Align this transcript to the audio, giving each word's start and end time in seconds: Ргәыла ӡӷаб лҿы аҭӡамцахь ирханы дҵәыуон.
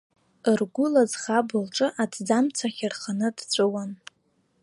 Ргәыла 0.59 1.03
ӡӷаб 1.11 1.47
лҿы 1.63 1.87
аҭӡамцахь 2.03 2.79
ирханы 2.83 3.29
дҵәыуон. 3.37 3.91